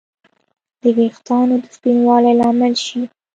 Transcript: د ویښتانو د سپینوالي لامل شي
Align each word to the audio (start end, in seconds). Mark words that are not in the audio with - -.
د 0.81 0.83
ویښتانو 0.97 1.55
د 1.63 1.65
سپینوالي 1.75 2.33
لامل 2.39 2.73
شي 2.85 3.01